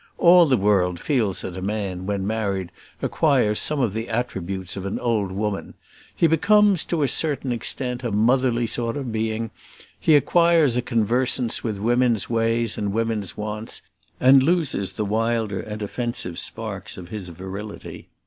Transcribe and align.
All 0.17 0.47
the 0.47 0.57
world 0.57 0.99
feels 0.99 1.41
that 1.41 1.55
a 1.55 1.61
man 1.61 2.07
when 2.07 2.25
married 2.25 2.71
acquires 3.03 3.59
some 3.59 3.79
of 3.79 3.93
the 3.93 4.09
attributes 4.09 4.75
of 4.75 4.87
an 4.87 4.97
old 4.97 5.31
woman 5.31 5.75
he 6.15 6.25
becomes, 6.25 6.83
to 6.85 7.03
a 7.03 7.07
certain 7.07 7.51
extent, 7.51 8.03
a 8.03 8.11
motherly 8.11 8.65
sort 8.65 8.97
of 8.97 9.11
being; 9.11 9.51
he 9.99 10.15
acquires 10.15 10.75
a 10.75 10.81
conversance 10.81 11.63
with 11.63 11.77
women's 11.77 12.31
ways 12.31 12.79
and 12.79 12.93
women's 12.93 13.37
wants, 13.37 13.83
and 14.19 14.41
loses 14.41 14.93
the 14.93 15.05
wilder 15.05 15.59
and 15.59 15.83
offensive 15.83 16.39
sparks 16.39 16.97
of 16.97 17.09
his 17.09 17.29
virility. 17.29 18.09